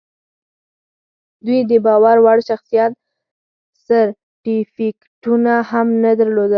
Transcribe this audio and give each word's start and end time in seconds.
دوی 1.45 1.59
د 1.69 1.71
باور 1.85 2.17
وړ 2.25 2.37
شخصیت 2.49 2.91
سرټیفیکټونه 3.85 5.53
هم 5.71 5.87
نه 6.03 6.11
درلودل 6.19 6.49